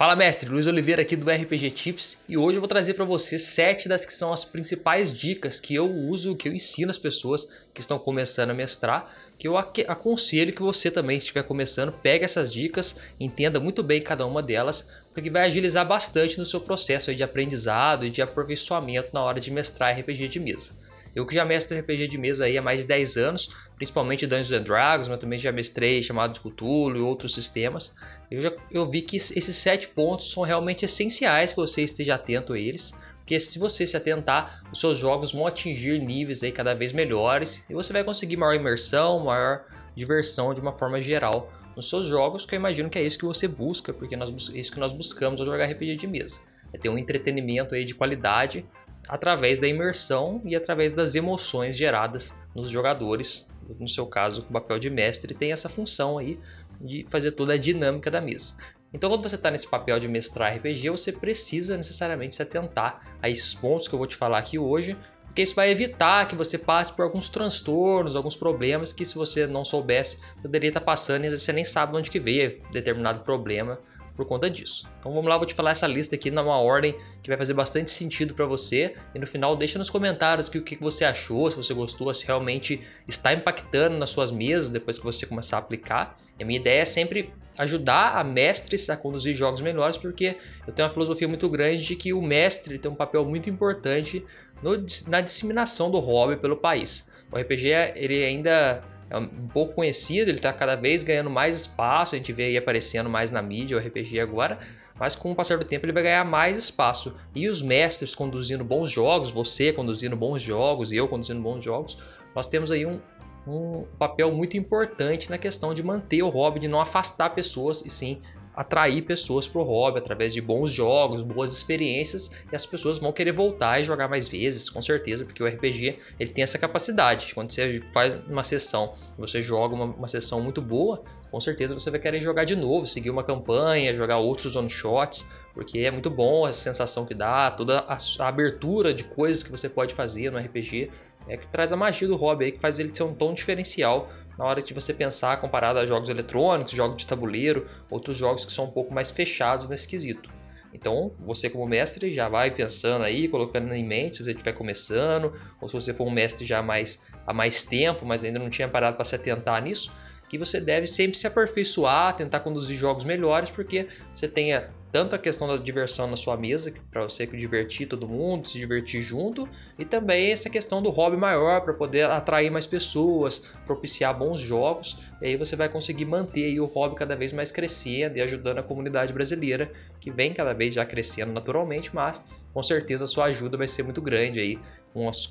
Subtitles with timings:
[0.00, 3.38] Fala mestre, Luiz Oliveira aqui do RPG Tips e hoje eu vou trazer para você
[3.38, 7.46] sete das que são as principais dicas que eu uso, que eu ensino as pessoas
[7.74, 12.50] que estão começando a mestrar, que eu aconselho que você também estiver começando, pegue essas
[12.50, 17.22] dicas, entenda muito bem cada uma delas, porque vai agilizar bastante no seu processo de
[17.22, 20.70] aprendizado e de aperfeiçoamento na hora de mestrar RPG de mesa.
[21.14, 24.52] Eu que já mestro RPG de mesa aí há mais de 10 anos, principalmente Dungeons
[24.52, 27.92] and Dragons, mas também já mestrei chamado de Cthulhu e outros sistemas.
[28.30, 32.52] Eu já eu vi que esses sete pontos são realmente essenciais que você esteja atento
[32.52, 36.74] a eles, porque se você se atentar, os seus jogos vão atingir níveis aí cada
[36.74, 41.88] vez melhores e você vai conseguir maior imersão, maior diversão de uma forma geral nos
[41.88, 44.72] seus jogos, que eu imagino que é isso que você busca, porque nós, é isso
[44.72, 46.40] que nós buscamos ao jogar RPG de mesa.
[46.72, 48.64] É ter um entretenimento aí de qualidade
[49.08, 53.50] através da imersão e através das emoções geradas nos jogadores.
[53.78, 56.38] No seu caso, o papel de mestre tem essa função aí
[56.80, 58.56] de fazer toda a dinâmica da mesa.
[58.92, 63.28] Então, quando você está nesse papel de mestrar RPG, você precisa necessariamente se atentar a
[63.28, 64.96] esses pontos que eu vou te falar aqui hoje,
[65.26, 69.46] porque isso vai evitar que você passe por alguns transtornos, alguns problemas que se você
[69.46, 73.78] não soubesse, poderia estar passando e você nem sabe onde que veio determinado problema
[74.20, 74.86] por conta disso.
[74.98, 77.90] Então vamos lá, vou te falar essa lista aqui numa ordem que vai fazer bastante
[77.90, 81.56] sentido para você e no final deixa nos comentários que, o que você achou, se
[81.56, 86.18] você gostou, se realmente está impactando nas suas mesas depois que você começar a aplicar.
[86.38, 90.72] E a minha ideia é sempre ajudar a mestres a conduzir jogos melhores, porque eu
[90.74, 94.22] tenho uma filosofia muito grande de que o mestre tem um papel muito importante
[94.62, 94.72] no,
[95.08, 97.08] na disseminação do hobby pelo país.
[97.32, 102.14] O RPG ele ainda é um pouco conhecido, ele está cada vez ganhando mais espaço,
[102.14, 104.60] a gente vê aí aparecendo mais na mídia o RPG agora,
[104.98, 107.16] mas com o passar do tempo ele vai ganhar mais espaço.
[107.34, 111.98] E os mestres conduzindo bons jogos, você conduzindo bons jogos, eu conduzindo bons jogos,
[112.34, 113.00] nós temos aí um,
[113.46, 117.90] um papel muito importante na questão de manter o hobby, de não afastar pessoas e
[117.90, 118.20] sim
[118.60, 123.10] atrair pessoas para o hobby através de bons jogos, boas experiências e as pessoas vão
[123.10, 127.34] querer voltar e jogar mais vezes, com certeza, porque o RPG ele tem essa capacidade.
[127.34, 131.90] Quando você faz uma sessão, você joga uma, uma sessão muito boa, com certeza você
[131.90, 136.10] vai querer jogar de novo, seguir uma campanha, jogar outros one shots, porque é muito
[136.10, 140.30] bom a sensação que dá, toda a, a abertura de coisas que você pode fazer
[140.30, 140.90] no RPG
[141.28, 144.10] é que traz a magia do hobby aí, que faz ele ser um tom diferencial
[144.38, 148.52] na hora de você pensar comparado a jogos eletrônicos, jogos de tabuleiro, outros jogos que
[148.52, 150.30] são um pouco mais fechados nesse quesito.
[150.72, 155.34] Então, você como mestre já vai pensando aí, colocando em mente se você estiver começando,
[155.60, 158.68] ou se você for um mestre já mais, há mais tempo, mas ainda não tinha
[158.68, 159.92] parado para se atentar nisso,
[160.28, 165.18] que você deve sempre se aperfeiçoar, tentar conduzir jogos melhores, porque você tenha tanto a
[165.18, 169.84] questão da diversão na sua mesa, para você divertir todo mundo, se divertir junto, e
[169.84, 175.26] também essa questão do hobby maior, para poder atrair mais pessoas, propiciar bons jogos, e
[175.26, 179.12] aí você vai conseguir manter o hobby cada vez mais crescendo e ajudando a comunidade
[179.12, 179.70] brasileira,
[180.00, 182.22] que vem cada vez já crescendo naturalmente, mas
[182.52, 184.58] com certeza a sua ajuda vai ser muito grande aí,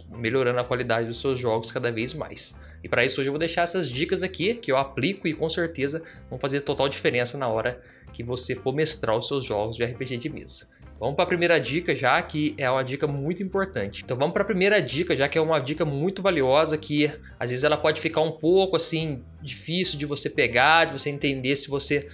[0.09, 2.55] melhorando a qualidade dos seus jogos cada vez mais.
[2.83, 5.49] E para isso hoje eu vou deixar essas dicas aqui que eu aplico e com
[5.49, 7.81] certeza vão fazer total diferença na hora
[8.13, 10.67] que você for mestrar os seus jogos de RPG de mesa.
[10.99, 14.01] Vamos para a primeira dica já, que é uma dica muito importante.
[14.03, 17.09] Então vamos para a primeira dica, já que é uma dica muito valiosa que
[17.39, 21.55] às vezes ela pode ficar um pouco assim difícil de você pegar, de você entender
[21.55, 22.09] se você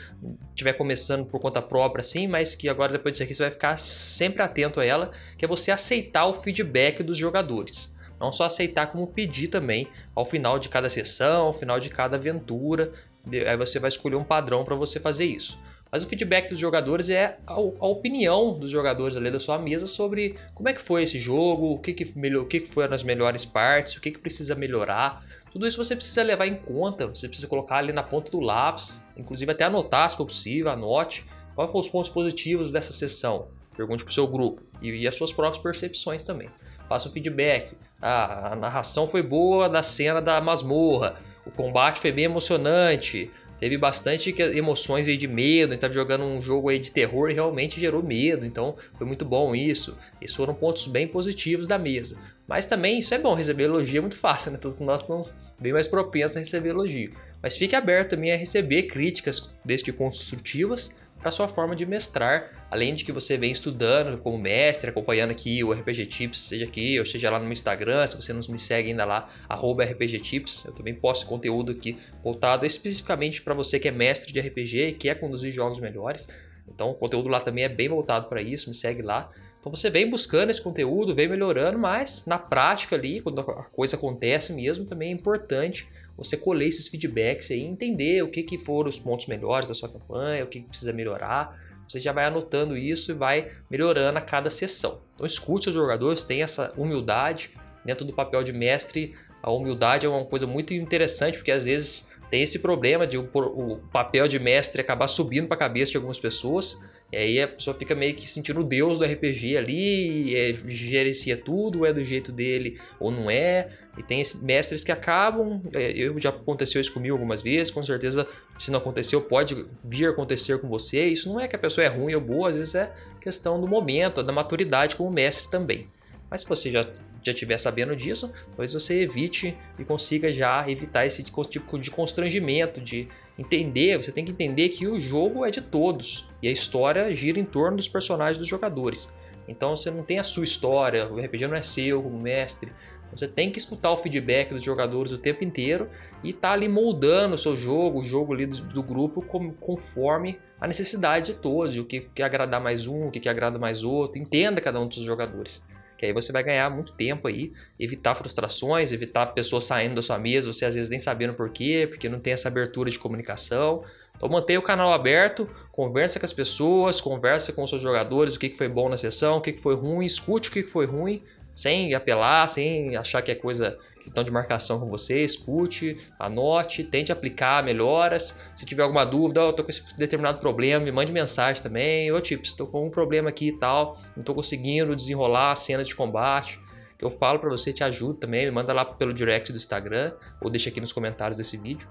[0.52, 3.78] estiver começando por conta própria assim, mas que agora depois disso aqui você vai ficar
[3.78, 7.92] sempre atento a ela, que é você aceitar o feedback dos jogadores.
[8.20, 12.18] Não só aceitar, como pedir também ao final de cada sessão, ao final de cada
[12.18, 12.92] aventura.
[13.28, 15.60] Aí você vai escolher um padrão para você fazer isso.
[15.92, 20.36] Mas o feedback dos jogadores é a, opinião dos jogadores ali da sua mesa sobre
[20.54, 23.04] como é que foi esse jogo, o que, que, melhor, o que, que foram as
[23.04, 25.24] melhores partes, o que, que precisa melhorar.
[25.52, 29.02] Tudo isso você precisa levar em conta, você precisa colocar ali na ponta do lápis,
[29.16, 33.48] inclusive até anotar se for possível, anote quais foram os pontos positivos dessa sessão.
[33.78, 36.50] Pergunte para o seu grupo e, e as suas próprias percepções também.
[36.88, 37.76] Faça um feedback.
[38.02, 41.16] Ah, a narração foi boa da cena da masmorra.
[41.46, 43.32] O combate foi bem emocionante.
[43.60, 45.72] Teve bastante emoções aí de medo.
[45.72, 48.46] A gente jogando um jogo aí de terror e realmente gerou medo.
[48.46, 49.98] Então foi muito bom isso.
[50.22, 52.20] Esses foram pontos bem positivos da mesa.
[52.48, 54.58] Mas também isso é bom, receber elogio é muito fácil, né?
[54.58, 57.14] Todos nós estamos bem mais propensos a receber elogio.
[57.42, 60.96] Mas fique aberto também a receber críticas, desde construtivas,
[61.26, 65.64] para sua forma de mestrar, além de que você vem estudando como mestre, acompanhando aqui
[65.64, 68.90] o RPG Tips, seja aqui ou seja lá no Instagram, se você não me segue
[68.90, 73.92] ainda lá, RPG Tips, eu também posto conteúdo aqui voltado especificamente para você que é
[73.92, 76.30] mestre de RPG e quer conduzir jogos melhores.
[76.68, 79.32] Então o conteúdo lá também é bem voltado para isso, me segue lá.
[79.60, 83.96] Então você vem buscando esse conteúdo, vem melhorando, mas na prática ali, quando a coisa
[83.96, 88.90] acontece mesmo, também é importante você colher esses feedbacks e entender o que, que foram
[88.90, 91.60] os pontos melhores da sua campanha, o que, que precisa melhorar.
[91.88, 95.02] você já vai anotando isso e vai melhorando a cada sessão.
[95.16, 97.52] Então escute os jogadores, tenha essa humildade
[97.84, 99.14] dentro do papel de mestre.
[99.44, 103.30] A humildade é uma coisa muito interessante porque às vezes tem esse problema de o,
[103.34, 106.82] o papel de mestre acabar subindo para a cabeça de algumas pessoas.
[107.16, 111.38] E aí a pessoa fica meio que sentindo o deus do RPG ali, é, gerencia
[111.38, 113.70] tudo, é do jeito dele ou não é.
[113.98, 118.28] E tem mestres que acabam, é, eu já aconteceu isso comigo algumas vezes, com certeza
[118.60, 121.08] se não aconteceu pode vir acontecer com você.
[121.08, 122.92] Isso não é que a pessoa é ruim ou boa, às vezes é
[123.22, 125.88] questão do momento, da maturidade como mestre também.
[126.30, 126.86] Mas se você já
[127.26, 132.80] já estiver sabendo disso, talvez você evite e consiga já evitar esse tipo de constrangimento,
[132.80, 133.08] de
[133.38, 137.40] entender, você tem que entender que o jogo é de todos e a história gira
[137.40, 139.12] em torno dos personagens dos jogadores.
[139.48, 142.72] Então você não tem a sua história, o RPG não é seu como mestre.
[143.12, 145.90] Você tem que escutar o feedback dos jogadores o tempo inteiro
[146.24, 149.22] e tá ali moldando o seu jogo, o jogo ali do, do grupo
[149.60, 153.60] conforme a necessidade de todos, o que, que agradar mais um, o que, que agrada
[153.60, 154.20] mais outro.
[154.20, 155.64] Entenda cada um dos jogadores.
[156.06, 160.20] Que aí você vai ganhar muito tempo aí, evitar frustrações, evitar pessoas saindo da sua
[160.20, 163.84] mesa, você às vezes nem sabendo por quê, porque não tem essa abertura de comunicação.
[164.16, 168.40] Então mantenha o canal aberto, conversa com as pessoas, conversa com os seus jogadores, o
[168.40, 171.24] que foi bom na sessão, o que foi ruim, escute o que foi ruim,
[171.56, 177.12] sem apelar, sem achar que é coisa então de marcação com você, escute, anote, tente
[177.12, 178.40] aplicar melhoras.
[178.56, 182.12] Se tiver alguma dúvida, oh, eu tô com esse determinado problema, me mande mensagem também.
[182.12, 185.96] Ô, tipo, estou com um problema aqui e tal, não estou conseguindo desenrolar cenas de
[185.96, 186.60] combate.
[187.00, 190.50] Eu falo para você, te ajudo também, me manda lá pelo direct do Instagram ou
[190.50, 191.88] deixa aqui nos comentários desse vídeo.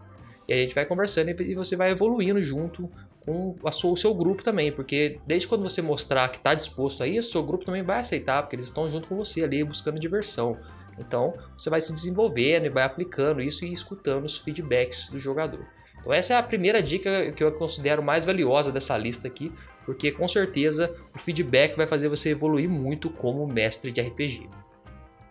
[0.46, 2.90] E a gente vai conversando e você vai evoluindo junto
[3.24, 7.06] com sua, o seu grupo também, porque desde quando você mostrar que está disposto a
[7.06, 9.98] isso, o seu grupo também vai aceitar, porque eles estão junto com você ali buscando
[9.98, 10.58] diversão.
[10.98, 15.66] Então você vai se desenvolvendo e vai aplicando isso e escutando os feedbacks do jogador.
[16.00, 19.52] Então essa é a primeira dica que eu considero mais valiosa dessa lista aqui,
[19.84, 24.48] porque com certeza o feedback vai fazer você evoluir muito como mestre de RPG.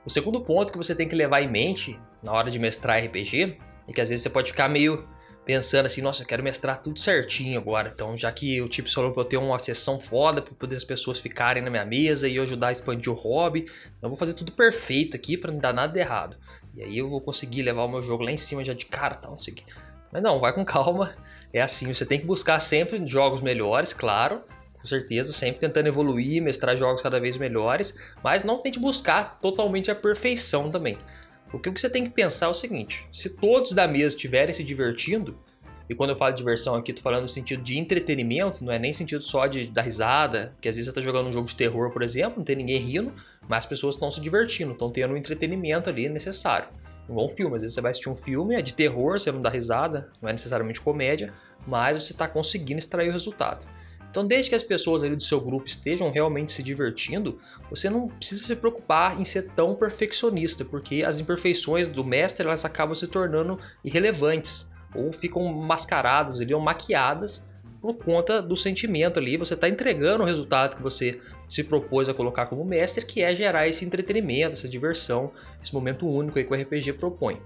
[0.05, 3.57] O segundo ponto que você tem que levar em mente na hora de mestrar RPG
[3.87, 5.07] é que às vezes você pode ficar meio
[5.45, 7.91] pensando assim, nossa, eu quero mestrar tudo certinho agora.
[7.93, 10.83] Então, já que o Tips falou para eu ter uma sessão foda para poder as
[10.83, 13.65] pessoas ficarem na minha mesa e eu ajudar a expandir o hobby,
[14.01, 16.37] eu vou fazer tudo perfeito aqui para não dar nada de errado.
[16.75, 19.15] E aí eu vou conseguir levar o meu jogo lá em cima já de cara,
[19.15, 19.55] tal, não sei.
[20.11, 21.13] Mas não, vai com calma.
[21.51, 24.41] É assim, você tem que buscar sempre jogos melhores, claro,
[24.73, 29.91] com certeza, sempre tentando evoluir, mestrar jogos cada vez melhores, mas não tente buscar totalmente
[29.91, 30.97] a perfeição também.
[31.53, 34.51] Porque o que você tem que pensar é o seguinte: se todos da mesa estiverem
[34.51, 35.37] se divertindo,
[35.87, 38.91] e quando eu falo diversão aqui, tô falando no sentido de entretenimento, não é nem
[38.91, 41.91] sentido só de dar risada, porque às vezes você tá jogando um jogo de terror,
[41.91, 43.13] por exemplo, não tem ninguém rindo,
[43.47, 46.69] mas as pessoas estão se divertindo, estão tendo um entretenimento ali necessário.
[47.07, 49.41] Um bom filme, às vezes você vai assistir um filme, é de terror, você não
[49.41, 51.31] dá risada, não é necessariamente comédia,
[51.67, 53.63] mas você está conseguindo extrair o resultado.
[54.13, 58.07] Então, desde que as pessoas ali do seu grupo estejam realmente se divertindo, você não
[58.07, 63.07] precisa se preocupar em ser tão perfeccionista, porque as imperfeições do mestre elas acabam se
[63.07, 67.49] tornando irrelevantes ou ficam mascaradas ali ou maquiadas
[67.81, 69.35] por conta do sentimento ali.
[69.35, 71.19] Você está entregando o resultado que você
[71.49, 76.07] se propôs a colocar como mestre, que é gerar esse entretenimento, essa diversão, esse momento
[76.07, 77.41] único que o RPG propõe.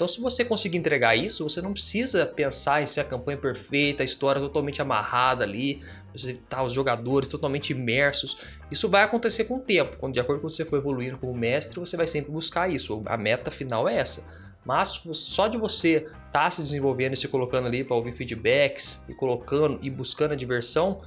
[0.00, 4.02] Então, se você conseguir entregar isso, você não precisa pensar em ser a campanha perfeita,
[4.02, 8.38] a história totalmente amarrada ali, você tá os jogadores totalmente imersos.
[8.70, 9.98] Isso vai acontecer com o tempo.
[9.98, 13.02] Quando de acordo com você for evoluindo como mestre, você vai sempre buscar isso.
[13.04, 14.24] A meta final é essa.
[14.64, 19.04] Mas só de você estar tá se desenvolvendo e se colocando ali para ouvir feedbacks
[19.06, 21.02] e colocando e buscando a diversão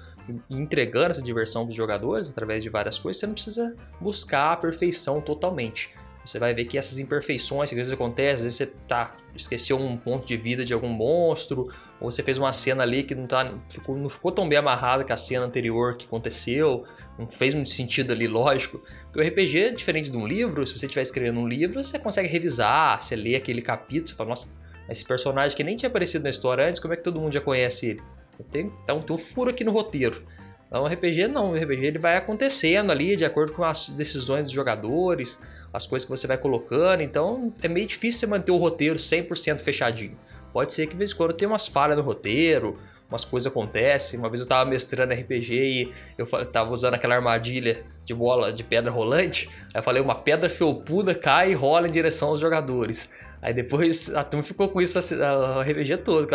[0.47, 4.55] e entregando essa diversão dos jogadores através de várias coisas, você não precisa buscar a
[4.55, 5.89] perfeição totalmente.
[6.25, 9.77] Você vai ver que essas imperfeições que às vezes acontecem, às vezes você tá, esqueceu
[9.77, 13.27] um ponto de vida de algum monstro, ou você fez uma cena ali que não,
[13.27, 16.85] tá, ficou, não ficou tão bem amarrada com a cena anterior que aconteceu,
[17.19, 18.81] não fez muito sentido ali, lógico.
[19.11, 21.99] Porque o RPG é diferente de um livro, se você estiver escrevendo um livro, você
[21.99, 24.47] consegue revisar, você lê aquele capítulo, você fala, nossa,
[24.89, 27.41] esse personagem que nem tinha aparecido na história antes, como é que todo mundo já
[27.41, 28.01] conhece ele?
[28.85, 30.23] Então, tem um furo aqui no roteiro.
[30.73, 34.45] Então, o RPG não, o RPG ele vai acontecendo ali de acordo com as decisões
[34.45, 35.39] dos jogadores,
[35.71, 39.59] as coisas que você vai colocando, então é meio difícil você manter o roteiro 100%
[39.59, 40.17] fechadinho.
[40.51, 44.17] Pode ser que de vez em quando tenha umas falhas no roteiro, umas coisas acontecem.
[44.17, 48.63] Uma vez eu tava mestrando RPG e eu tava usando aquela armadilha de bola de
[48.63, 49.51] pedra rolante.
[49.75, 53.11] Aí eu falei, uma pedra felpuda cai e rola em direção aos jogadores.
[53.43, 56.27] Aí depois a turma ficou com isso a RPG todo,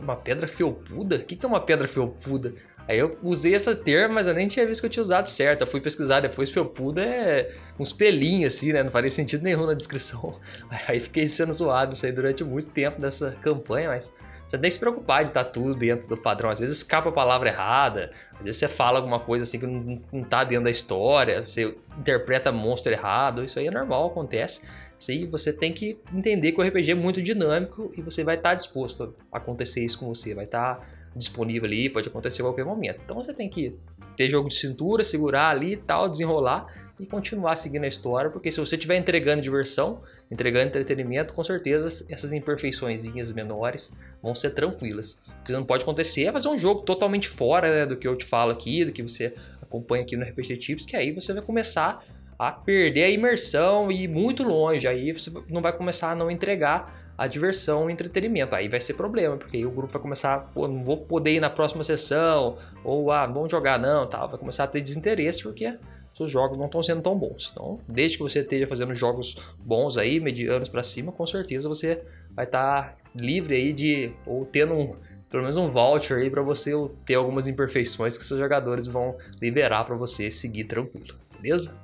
[0.00, 1.14] uma pedra felpuda?
[1.14, 2.54] O que é uma pedra felpuda?
[2.86, 5.62] Aí eu usei essa termo, mas eu nem tinha visto que eu tinha usado certo.
[5.62, 8.82] Eu fui pesquisar depois, felpuda é uns pelinhos assim, né?
[8.82, 10.38] Não faria sentido nenhum na descrição.
[10.86, 14.12] Aí fiquei sendo zoado isso aí durante muito tempo dessa campanha, mas
[14.46, 16.50] você tem que se preocupar de estar tudo dentro do padrão.
[16.50, 20.00] Às vezes escapa a palavra errada, às vezes você fala alguma coisa assim que não,
[20.12, 24.60] não tá dentro da história, você interpreta monstro errado, isso aí é normal, acontece.
[25.08, 28.54] Aí você tem que entender que o RPG é muito dinâmico e você vai estar
[28.54, 33.00] disposto a acontecer isso com você, vai estar disponível ali, pode acontecer a qualquer momento.
[33.04, 33.76] Então você tem que
[34.16, 36.66] ter jogo de cintura, segurar ali e tal, desenrolar
[36.98, 42.04] e continuar seguindo a história, porque se você estiver entregando diversão, entregando entretenimento, com certeza
[42.08, 43.92] essas imperfeições menores
[44.22, 45.20] vão ser tranquilas.
[45.40, 48.16] O que não pode acontecer é fazer um jogo totalmente fora né, do que eu
[48.16, 51.42] te falo aqui, do que você acompanha aqui no RPG Tips, que aí você vai
[51.42, 52.04] começar
[52.38, 56.30] a perder a imersão e ir muito longe, aí você não vai começar a não
[56.30, 58.54] entregar a diversão, o entretenimento.
[58.54, 61.40] Aí vai ser problema, porque aí o grupo vai começar, pô, não vou poder ir
[61.40, 65.42] na próxima sessão, ou ah, não vamos jogar não, tal, vai começar a ter desinteresse
[65.42, 65.76] porque
[66.16, 67.50] seus jogos não estão sendo tão bons.
[67.52, 72.02] Então, desde que você esteja fazendo jogos bons aí, medianos para cima, com certeza você
[72.30, 74.94] vai estar tá livre aí de ou tendo um,
[75.28, 76.70] pelo menos um voucher aí para você
[77.04, 81.74] ter algumas imperfeições que seus jogadores vão liberar para você seguir tranquilo, beleza?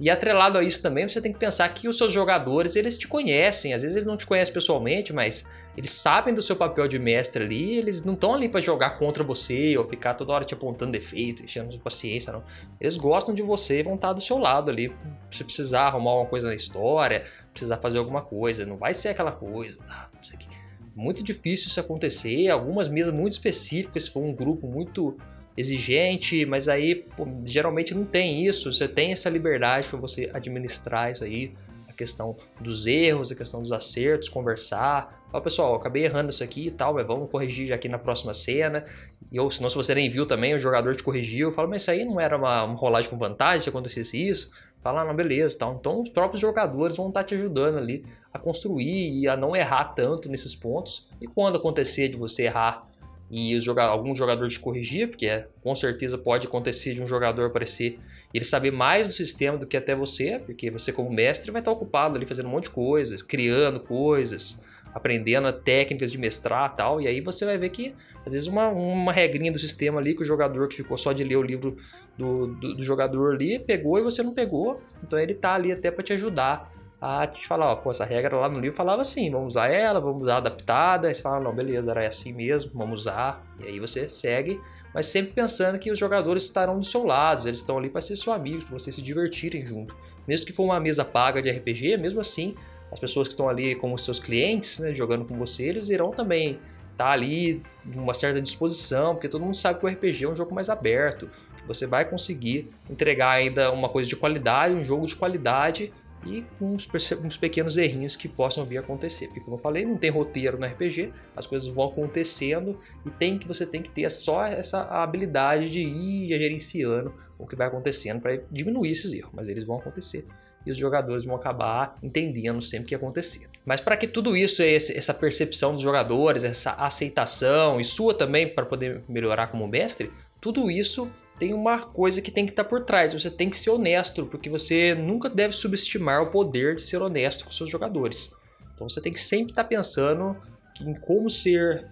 [0.00, 3.06] E atrelado a isso também, você tem que pensar que os seus jogadores, eles te
[3.06, 3.74] conhecem.
[3.74, 5.44] Às vezes eles não te conhecem pessoalmente, mas
[5.76, 7.76] eles sabem do seu papel de mestre ali.
[7.76, 11.44] Eles não estão ali para jogar contra você ou ficar toda hora te apontando defeito,
[11.44, 12.42] enchendo de paciência, não.
[12.80, 14.90] Eles gostam de você e vão estar do seu lado ali.
[15.30, 19.32] Se precisar arrumar alguma coisa na história, precisar fazer alguma coisa, não vai ser aquela
[19.32, 20.48] coisa, ah, não sei o que.
[20.96, 22.48] Muito difícil isso acontecer.
[22.48, 25.18] Algumas mesas muito específicas, se for um grupo muito
[25.60, 28.72] exigente, mas aí pô, geralmente não tem isso.
[28.72, 31.52] Você tem essa liberdade para você administrar isso aí,
[31.88, 35.20] a questão dos erros, a questão dos acertos, conversar.
[35.30, 38.84] Fala, pessoal, acabei errando isso aqui e tal, mas vamos corrigir aqui na próxima cena.
[39.30, 41.52] E, ou se não, se você nem viu também, o jogador te corrigiu.
[41.52, 44.50] Fala, mas isso aí não era uma, uma rolagem com vantagem se acontecesse isso?
[44.82, 45.76] Fala, ah, não, beleza, tal.
[45.78, 49.92] Então os próprios jogadores vão estar te ajudando ali a construir e a não errar
[49.94, 51.08] tanto nesses pontos.
[51.20, 52.89] E quando acontecer de você errar
[53.30, 57.06] e os joga algum jogador te corrigir, porque é, com certeza pode acontecer de um
[57.06, 57.94] jogador aparecer
[58.34, 61.60] e ele saber mais do sistema do que até você, porque você como mestre vai
[61.60, 64.58] estar ocupado ali fazendo um monte de coisas, criando coisas,
[64.92, 67.94] aprendendo técnicas de mestrar tal, e aí você vai ver que
[68.26, 71.22] às vezes uma, uma regrinha do sistema ali que o jogador que ficou só de
[71.22, 71.76] ler o livro
[72.18, 75.90] do, do, do jogador ali pegou e você não pegou, então ele tá ali até
[75.90, 76.70] para te ajudar
[77.00, 79.98] a te falar, ó, pô, essa regra lá no livro falava assim, vamos usar ela,
[79.98, 83.80] vamos usar adaptada, aí você fala, não, beleza, era assim mesmo, vamos usar, e aí
[83.80, 84.60] você segue,
[84.92, 88.16] mas sempre pensando que os jogadores estarão do seu lado, eles estão ali para ser
[88.16, 89.96] seus amigos, para vocês se divertirem junto.
[90.28, 92.54] Mesmo que for uma mesa paga de RPG, mesmo assim,
[92.92, 96.58] as pessoas que estão ali como seus clientes, né, jogando com você, eles irão também
[96.92, 97.62] estar tá ali
[97.94, 101.30] uma certa disposição, porque todo mundo sabe que o RPG é um jogo mais aberto,
[101.66, 105.92] você vai conseguir entregar ainda uma coisa de qualidade, um jogo de qualidade
[106.26, 106.88] e uns,
[107.24, 109.26] uns pequenos errinhos que possam vir a acontecer.
[109.26, 113.38] Porque, como eu falei, não tem roteiro no RPG, as coisas vão acontecendo e tem
[113.38, 118.20] que você tem que ter só essa habilidade de ir gerenciando o que vai acontecendo
[118.20, 120.26] para diminuir esses erros, mas eles vão acontecer
[120.64, 123.48] e os jogadores vão acabar entendendo sempre que acontecer.
[123.64, 128.66] Mas para que tudo isso, essa percepção dos jogadores, essa aceitação e sua também para
[128.66, 130.10] poder melhorar como mestre,
[130.40, 131.10] tudo isso
[131.40, 133.14] tem uma coisa que tem que estar tá por trás.
[133.14, 137.46] Você tem que ser honesto, porque você nunca deve subestimar o poder de ser honesto
[137.46, 138.30] com seus jogadores.
[138.74, 140.36] Então você tem que sempre estar tá pensando
[140.78, 141.88] em como ser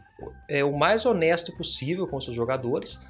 [0.50, 3.00] é, o mais honesto possível com seus jogadores,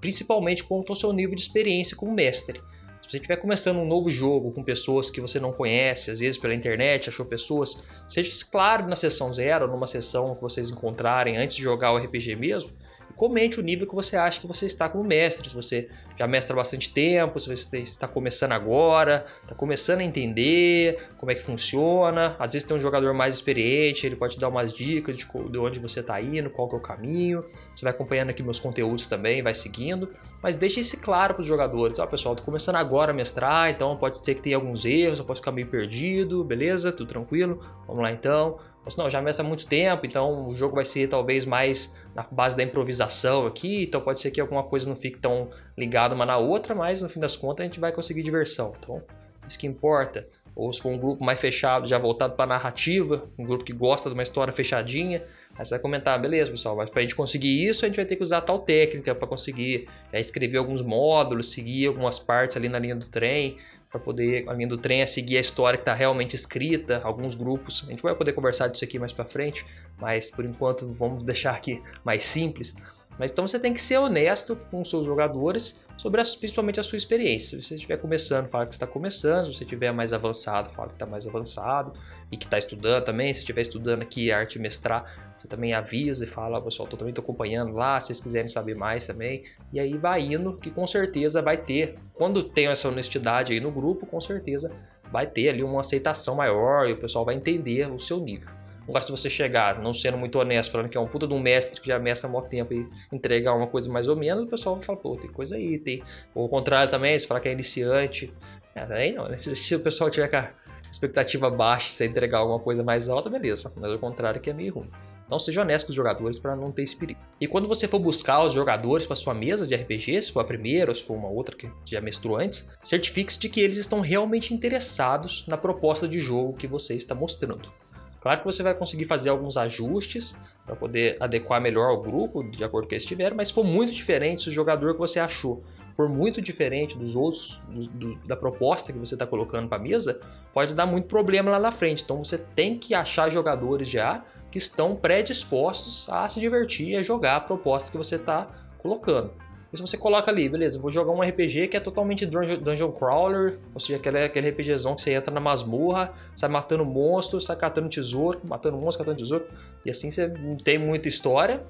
[0.00, 2.60] principalmente quanto ao seu nível de experiência como mestre.
[3.00, 6.38] Se você estiver começando um novo jogo com pessoas que você não conhece, às vezes
[6.38, 11.56] pela internet, achou pessoas, seja claro na sessão zero, numa sessão que vocês encontrarem antes
[11.56, 12.72] de jogar o RPG mesmo,
[13.20, 15.50] comente o nível que você acha que você está como mestre.
[15.50, 20.04] Se você já mestra há bastante tempo, se você está começando agora, está começando a
[20.04, 22.36] entender como é que funciona.
[22.38, 25.58] Às vezes tem um jogador mais experiente, ele pode te dar umas dicas de, de
[25.58, 27.42] onde você está indo, qual que é o caminho.
[27.74, 30.10] Você vai acompanhando aqui meus conteúdos também, vai seguindo.
[30.42, 31.98] Mas deixe isso claro para os jogadores.
[31.98, 35.24] Ó, pessoal, estou começando agora a mestrar, então pode ser que tenha alguns erros, eu
[35.24, 36.92] posso ficar meio perdido, beleza?
[36.92, 37.64] Tudo tranquilo?
[37.86, 38.58] Vamos lá então.
[38.84, 42.22] Mas não, já mestra há muito tempo, então o jogo vai ser talvez mais na
[42.22, 46.26] base da improvisação aqui, então pode ser que alguma coisa não fique tão ligada uma
[46.26, 48.72] na outra, mas no fim das contas a gente vai conseguir diversão.
[48.78, 49.02] Então,
[49.46, 50.26] isso que importa.
[50.54, 54.08] Ou se for um grupo mais fechado, já voltado para narrativa, um grupo que gosta
[54.10, 55.22] de uma história fechadinha,
[55.56, 58.04] aí você vai comentar, beleza, pessoal, mas para a gente conseguir isso, a gente vai
[58.04, 62.68] ter que usar tal técnica para conseguir é, escrever alguns módulos, seguir algumas partes ali
[62.68, 63.58] na linha do trem,
[63.90, 67.34] para poder, a linha do trem, é seguir a história que está realmente escrita, alguns
[67.34, 67.84] grupos.
[67.88, 69.66] A gente vai poder conversar disso aqui mais para frente,
[69.98, 72.74] mas por enquanto vamos deixar aqui mais simples.
[73.20, 76.96] Mas então você tem que ser honesto com os seus jogadores sobre principalmente a sua
[76.96, 77.58] experiência.
[77.58, 79.44] Se você estiver começando, fala que está começando.
[79.44, 81.92] Se você estiver mais avançado, fala que está mais avançado
[82.32, 83.30] e que está estudando também.
[83.34, 85.04] Se estiver estudando aqui arte mestrar,
[85.36, 88.74] você também avisa e fala, pessoal, eu também estou acompanhando lá, se vocês quiserem saber
[88.74, 89.44] mais também.
[89.70, 91.98] E aí vai indo, que com certeza vai ter.
[92.14, 94.72] Quando tem essa honestidade aí no grupo, com certeza
[95.12, 98.59] vai ter ali uma aceitação maior e o pessoal vai entender o seu nível.
[98.90, 101.38] Agora, se você chegar não sendo muito honesto, falando que é um puta de um
[101.38, 104.46] mestre que já mestra há muito tempo e entregar uma coisa mais ou menos, o
[104.48, 106.02] pessoal vai falar, pô, tem coisa aí, tem.
[106.34, 108.34] Ou o contrário também, se falar que é iniciante.
[108.74, 109.38] É, aí não, né?
[109.38, 110.50] Se, se, o pessoal tiver com a
[110.90, 113.72] expectativa baixa, se entregar alguma coisa mais alta, beleza.
[113.76, 114.90] Mas o contrário que é meio ruim.
[115.24, 117.20] Então seja honesto com os jogadores para não ter esse perigo.
[117.40, 120.44] E quando você for buscar os jogadores para sua mesa de RPG, se for a
[120.44, 124.00] primeira ou se for uma outra que já mestrou antes, certifique-se de que eles estão
[124.00, 127.72] realmente interessados na proposta de jogo que você está mostrando.
[128.20, 130.36] Claro que você vai conseguir fazer alguns ajustes
[130.66, 133.64] para poder adequar melhor ao grupo, de acordo com o que estiver, mas se for
[133.64, 135.62] muito diferente, se o jogador que você achou
[135.96, 139.80] for muito diferente dos outros, do, do, da proposta que você está colocando para a
[139.80, 140.20] mesa,
[140.52, 142.02] pode dar muito problema lá na frente.
[142.02, 147.02] Então você tem que achar jogadores já que estão predispostos a se divertir e a
[147.02, 148.48] jogar a proposta que você está
[148.78, 149.32] colocando.
[149.72, 153.60] Se você coloca ali, beleza, vou jogar um RPG que é totalmente dungeon, dungeon crawler,
[153.72, 157.88] ou seja, aquele, aquele RPGzão que você entra na masmorra, sai matando monstros, sai catando
[157.88, 159.46] tesouro, matando monstros, catando tesouro,
[159.84, 161.62] e assim você não tem muita história.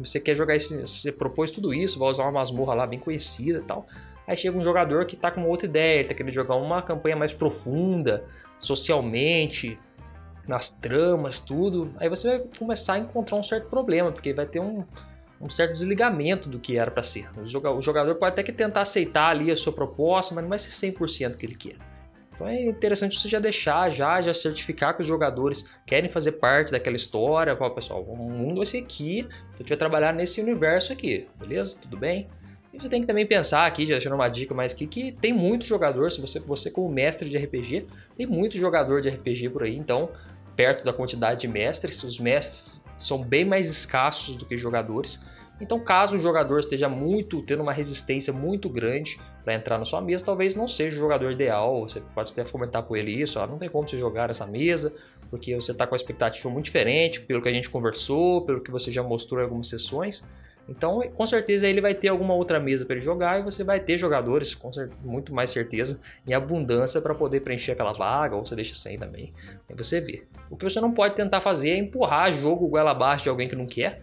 [0.00, 3.58] Você quer jogar esse, você propôs tudo isso, vai usar uma masmorra lá bem conhecida
[3.58, 3.86] e tal.
[4.26, 7.14] Aí chega um jogador que tá com outra ideia, ele tá querendo jogar uma campanha
[7.14, 8.24] mais profunda,
[8.58, 9.78] socialmente,
[10.48, 11.92] nas tramas, tudo.
[11.98, 14.84] Aí você vai começar a encontrar um certo problema, porque vai ter um,
[15.40, 17.30] um certo desligamento do que era para ser.
[17.38, 20.70] O jogador pode até que tentar aceitar ali a sua proposta, mas não vai ser
[20.70, 21.76] 100% que ele quer.
[22.34, 26.72] Então é interessante você já deixar, já, já certificar que os jogadores querem fazer parte
[26.72, 27.56] daquela história.
[27.56, 31.26] Fala, pessoal, o mundo vai ser aqui, então a gente vai trabalhar nesse universo aqui,
[31.38, 31.78] beleza?
[31.80, 32.28] Tudo bem?
[32.72, 35.32] E você tem que também pensar aqui, já deixando uma dica mais aqui, que tem
[35.32, 39.64] muito jogador, se você, você como mestre de RPG, tem muito jogador de RPG por
[39.64, 40.10] aí, então,
[40.54, 45.20] perto da quantidade de mestres, os mestres são bem mais escassos do que jogadores.
[45.60, 50.00] Então, caso o jogador esteja muito tendo uma resistência muito grande para entrar na sua
[50.00, 51.82] mesa, talvez não seja o jogador ideal.
[51.82, 54.94] Você pode até comentar com ele isso, ó, não tem como você jogar essa mesa,
[55.28, 58.70] porque você está com a expectativa muito diferente, pelo que a gente conversou, pelo que
[58.70, 60.26] você já mostrou em algumas sessões.
[60.70, 63.80] Então, com certeza ele vai ter alguma outra mesa para ele jogar e você vai
[63.80, 64.70] ter jogadores com
[65.02, 69.34] muito mais certeza em abundância para poder preencher aquela vaga, ou você deixa sem também.
[69.76, 70.22] Você vê.
[70.48, 73.56] O que você não pode tentar fazer é empurrar jogo goela abaixo de alguém que
[73.56, 74.00] não quer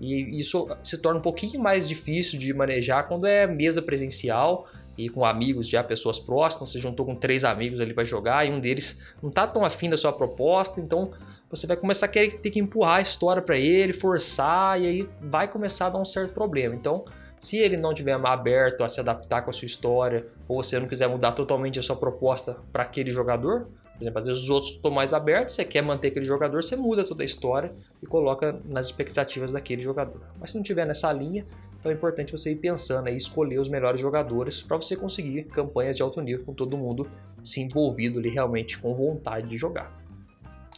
[0.00, 4.66] e isso se torna um pouquinho mais difícil de manejar quando é mesa presencial
[4.96, 6.70] e com amigos já, pessoas próximas.
[6.70, 9.90] Você juntou com três amigos ali para jogar e um deles não tá tão afim
[9.90, 11.12] da sua proposta, então
[11.50, 15.08] você vai começar a querer ter que empurrar a história para ele, forçar, e aí
[15.20, 16.74] vai começar a dar um certo problema.
[16.74, 17.04] Então,
[17.40, 20.88] se ele não tiver aberto a se adaptar com a sua história, ou você não
[20.88, 24.72] quiser mudar totalmente a sua proposta para aquele jogador, por exemplo, às vezes os outros
[24.72, 28.60] estão mais abertos, você quer manter aquele jogador, você muda toda a história e coloca
[28.64, 30.22] nas expectativas daquele jogador.
[30.38, 31.44] Mas se não tiver nessa linha,
[31.78, 35.96] então é importante você ir pensando e escolher os melhores jogadores para você conseguir campanhas
[35.96, 37.10] de alto nível com todo mundo
[37.42, 40.07] se envolvido ali realmente com vontade de jogar.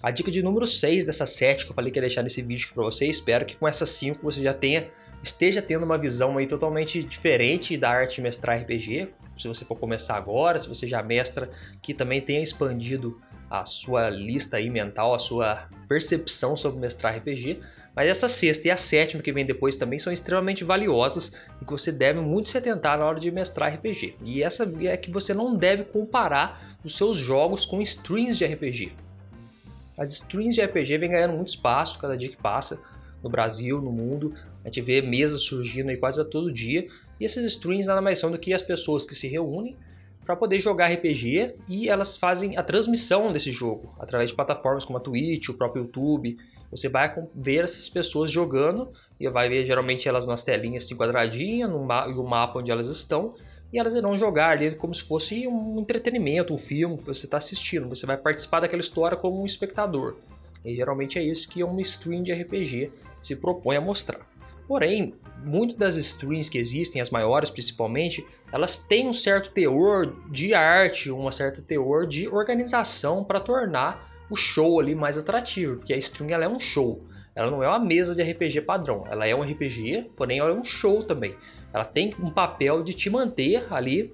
[0.03, 2.71] A dica de número 6 dessa 7 que eu falei que ia deixar nesse vídeo
[2.73, 4.89] para você, espero que com essas 5 você já tenha
[5.23, 9.77] esteja tendo uma visão aí totalmente diferente da arte de mestrar RPG, se você for
[9.77, 15.13] começar agora, se você já mestra, que também tenha expandido a sua lista aí mental,
[15.13, 17.59] a sua percepção sobre mestrar RPG.
[17.97, 21.73] Mas essa sexta e a sétima que vem depois também são extremamente valiosas e que
[21.73, 24.17] você deve muito se atentar na hora de mestrar RPG.
[24.25, 28.93] E essa é que você não deve comparar os seus jogos com streams de RPG.
[30.01, 32.83] As streams de RPG vêm ganhando muito espaço cada dia que passa
[33.23, 34.35] no Brasil, no mundo.
[34.65, 36.89] A gente vê mesas surgindo aí quase a todo dia
[37.21, 39.77] e esses streams nada mais são do que as pessoas que se reúnem
[40.25, 44.97] para poder jogar RPG e elas fazem a transmissão desse jogo através de plataformas como
[44.97, 46.39] a Twitch, o próprio YouTube.
[46.71, 51.69] Você vai ver essas pessoas jogando e vai ver geralmente elas nas telinhas assim quadradinhas,
[51.69, 53.35] no ma e o mapa onde elas estão,
[53.73, 57.37] e elas irão jogar ali como se fosse um entretenimento, um filme que você está
[57.39, 57.89] assistindo.
[57.89, 60.17] Você vai participar daquela história como um espectador.
[60.65, 64.29] E geralmente é isso que um stream de RPG se propõe a mostrar.
[64.67, 70.55] Porém, muitas das streams que existem, as maiores principalmente, elas têm um certo teor de
[70.55, 75.97] arte, uma certa teor de organização para tornar o show ali mais atrativo, porque a
[75.97, 77.05] stream ela é um show.
[77.35, 80.55] Ela não é uma mesa de RPG padrão, ela é um RPG, porém ela é
[80.55, 81.35] um show também.
[81.73, 84.13] Ela tem um papel de te manter ali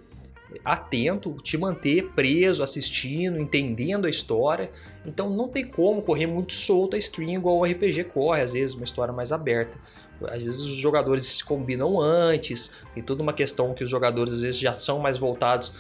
[0.65, 4.71] atento, te manter preso, assistindo, entendendo a história.
[5.05, 8.75] Então não tem como correr muito solto a stream igual o RPG corre, às vezes
[8.75, 9.77] uma história mais aberta.
[10.29, 14.41] Às vezes os jogadores se combinam antes, tem toda uma questão que os jogadores às
[14.41, 15.77] vezes já são mais voltados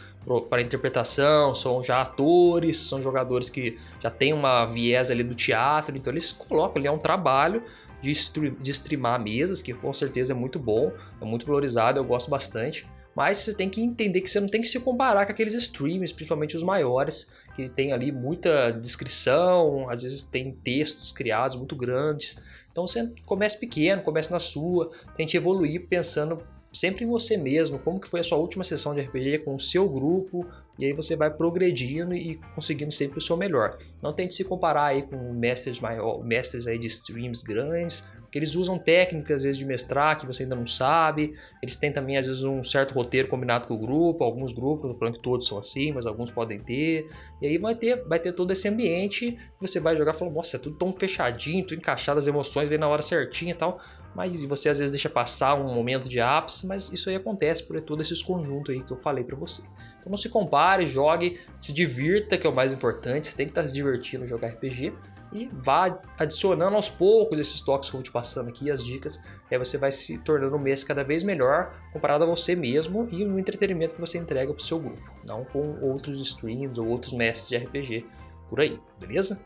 [0.50, 5.96] para interpretação, são já atores, são jogadores que já têm uma viés ali do teatro,
[5.96, 7.62] então eles colocam ali, é um trabalho
[8.02, 8.12] de,
[8.50, 12.86] de streamar mesas, que com certeza é muito bom, é muito valorizado, eu gosto bastante.
[13.14, 16.12] Mas você tem que entender que você não tem que se comparar com aqueles streams,
[16.12, 22.36] principalmente os maiores, que tem ali muita descrição, às vezes tem textos criados muito grandes.
[22.70, 26.42] Então você comece pequeno, comece na sua, tente evoluir pensando
[26.76, 29.60] sempre em você mesmo, como que foi a sua última sessão de RPG com o
[29.60, 30.46] seu grupo,
[30.78, 33.78] e aí você vai progredindo e conseguindo sempre o seu melhor.
[34.02, 38.54] Não tente se comparar aí com mestres maior, mestres aí de streams grandes, porque eles
[38.54, 41.32] usam técnicas às vezes de mestrar que você ainda não sabe.
[41.62, 44.98] Eles têm também às vezes um certo roteiro combinado com o grupo, alguns grupos, não
[44.98, 47.08] falando que todos são assim, mas alguns podem ter.
[47.40, 50.60] E aí vai ter, vai ter todo esse ambiente, você vai jogar falando, nossa, é
[50.60, 53.80] tudo tão fechadinho, tudo encaixado as emoções, vem na hora certinha e tal
[54.16, 57.78] mas você às vezes deixa passar um momento de ápice, mas isso aí acontece por
[57.82, 59.60] todo esses conjuntos aí que eu falei para você.
[60.00, 63.50] Então não se compare, jogue, se divirta, que é o mais importante, você tem que
[63.50, 64.94] estar se divertindo jogar RPG
[65.34, 69.22] e vá adicionando aos poucos esses toques que eu vou te passando aqui, as dicas,
[69.50, 73.22] aí você vai se tornando um mês cada vez melhor comparado a você mesmo e
[73.22, 77.12] no entretenimento que você entrega para o seu grupo, não com outros streams ou outros
[77.12, 78.06] mestres de RPG
[78.48, 79.38] por aí, beleza?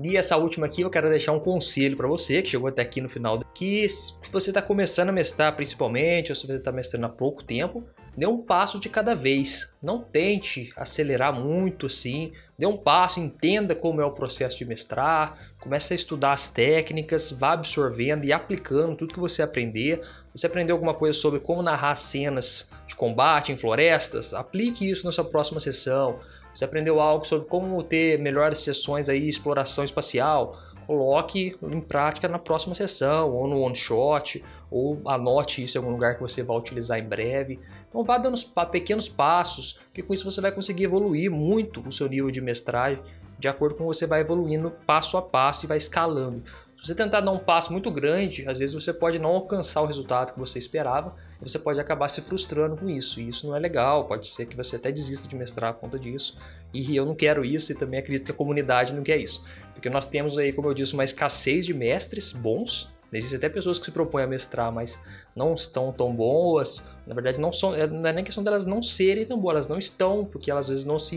[0.00, 3.00] E essa última aqui eu quero deixar um conselho para você que chegou até aqui
[3.00, 7.06] no final, que se você está começando a mestrar principalmente, ou se você está mestrando
[7.06, 7.84] há pouco tempo,
[8.16, 9.72] dê um passo de cada vez.
[9.82, 15.38] Não tente acelerar muito assim, dê um passo, entenda como é o processo de mestrar,
[15.60, 20.02] comece a estudar as técnicas, vá absorvendo e aplicando tudo que você aprender.
[20.34, 24.34] Você aprendeu alguma coisa sobre como narrar cenas de combate em florestas?
[24.34, 26.18] Aplique isso na sua próxima sessão.
[26.52, 30.58] Você aprendeu algo sobre como ter melhores sessões aí, exploração espacial?
[30.88, 35.92] Coloque em prática na próxima sessão, ou no one shot, ou anote isso em algum
[35.92, 37.60] lugar que você vai utilizar em breve.
[37.86, 38.38] Então vá dando
[38.72, 43.02] pequenos passos, que com isso você vai conseguir evoluir muito o seu nível de mestragem,
[43.38, 46.42] de acordo com você vai evoluindo passo a passo e vai escalando.
[46.78, 49.86] Se você tentar dar um passo muito grande, às vezes você pode não alcançar o
[49.86, 53.20] resultado que você esperava, você pode acabar se frustrando com isso.
[53.20, 55.98] E isso não é legal, pode ser que você até desista de mestrar por conta
[55.98, 56.36] disso.
[56.72, 59.44] E eu não quero isso e também acredito que a comunidade não quer isso.
[59.72, 62.92] Porque nós temos aí, como eu disse, uma escassez de mestres bons.
[63.10, 64.98] Existem até pessoas que se propõem a mestrar, mas
[65.34, 66.86] não estão tão boas.
[67.06, 69.78] Na verdade, não, são, não é nem questão delas não serem tão boas, elas não
[69.78, 71.16] estão, porque elas às vezes não se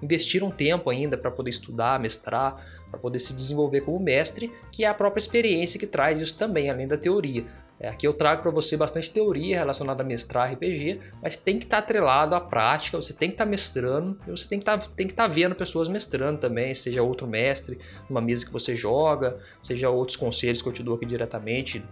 [0.00, 4.88] investiram tempo ainda para poder estudar, mestrar para poder se desenvolver como mestre, que é
[4.88, 7.44] a própria experiência que traz isso também, além da teoria.
[7.80, 11.64] É, aqui eu trago para você bastante teoria relacionada a mestrar RPG, mas tem que
[11.64, 14.62] estar tá atrelado à prática, você tem que estar tá mestrando, e você tem que
[14.62, 19.38] estar tá, tá vendo pessoas mestrando também, seja outro mestre, numa mesa que você joga,
[19.62, 21.82] seja outros conselhos que eu te dou aqui diretamente,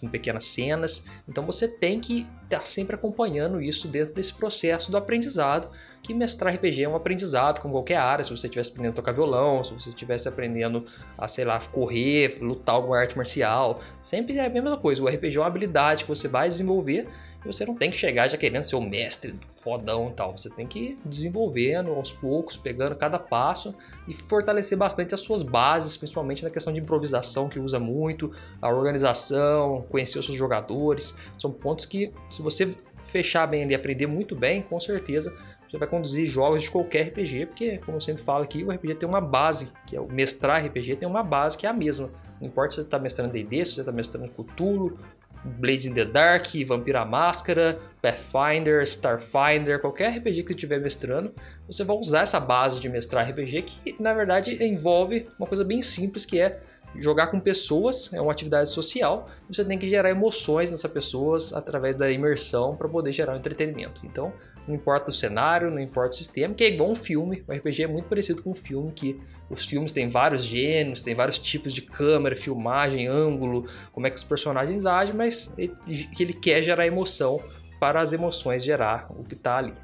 [0.00, 1.04] com pequenas cenas.
[1.28, 5.70] Então você tem que estar sempre acompanhando isso dentro desse processo do aprendizado,
[6.04, 9.12] que mestrar RPG é um aprendizado, como qualquer área, se você estivesse aprendendo a tocar
[9.12, 10.84] violão, se você estivesse aprendendo
[11.16, 15.38] a, sei lá, correr, lutar alguma arte marcial, sempre é a mesma coisa, o RPG
[15.38, 17.08] é uma habilidade que você vai desenvolver
[17.42, 20.50] e você não tem que chegar já querendo ser o mestre fodão e tal, você
[20.50, 23.74] tem que ir desenvolvendo aos poucos, pegando cada passo
[24.06, 28.68] e fortalecer bastante as suas bases, principalmente na questão de improvisação que usa muito, a
[28.68, 32.74] organização, conhecer os seus jogadores, são pontos que se você
[33.06, 35.34] fechar bem ali aprender muito bem, com certeza
[35.74, 38.94] você vai conduzir jogos de qualquer RPG, porque, como eu sempre falo aqui, o RPG
[38.94, 42.10] tem uma base, que é o mestrar RPG tem uma base que é a mesma.
[42.40, 44.96] Não importa se você está mestrando D&D, se você está mestrando Cthulhu,
[45.44, 51.34] Blades in the Dark, Vampira Máscara, Pathfinder, Starfinder, qualquer RPG que você estiver mestrando,
[51.66, 55.82] você vai usar essa base de mestrar RPG que, na verdade, envolve uma coisa bem
[55.82, 56.60] simples que é
[56.96, 61.96] jogar com pessoas, é uma atividade social, você tem que gerar emoções nessas pessoas através
[61.96, 64.00] da imersão para poder gerar um entretenimento.
[64.04, 64.32] Então,
[64.66, 67.44] não importa o cenário, não importa o sistema, que é igual um filme.
[67.46, 71.14] O RPG é muito parecido com um filme, que os filmes têm vários gêneros, tem
[71.14, 75.74] vários tipos de câmera, filmagem, ângulo, como é que os personagens agem, mas ele,
[76.18, 77.42] ele quer gerar emoção
[77.78, 79.74] para as emoções gerar o que está ali.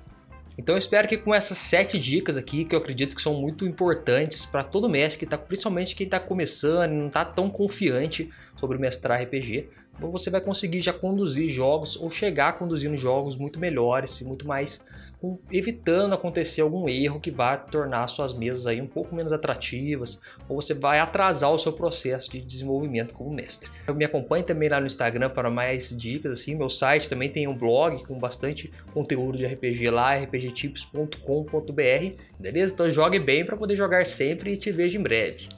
[0.56, 3.66] Então eu espero que com essas sete dicas aqui, que eu acredito que são muito
[3.66, 8.30] importantes para todo mestre, que tá, principalmente quem está começando e não está tão confiante
[8.58, 9.68] sobre mestrar RPG,
[10.08, 14.82] você vai conseguir já conduzir jogos ou chegar conduzindo jogos muito melhores e muito mais
[15.50, 20.60] evitando acontecer algum erro que vá tornar suas mesas aí um pouco menos atrativas ou
[20.60, 23.70] você vai atrasar o seu processo de desenvolvimento como mestre.
[23.86, 27.46] Eu me acompanhe também lá no Instagram para mais dicas assim, meu site também tem
[27.46, 32.72] um blog com bastante conteúdo de RPG lá, rpgtips.com.br, beleza?
[32.72, 35.50] Então jogue bem para poder jogar sempre e te vejo em breve.